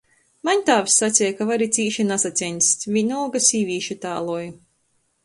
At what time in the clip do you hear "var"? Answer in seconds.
1.49-1.63